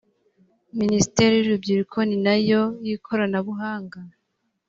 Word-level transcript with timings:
minisiteri 0.79 1.33
y 1.35 1.41
‘urubyiruko 1.43 1.97
ninayo 2.09 2.61
y’ 2.85 2.87
ikoranabuhanga. 2.95 3.99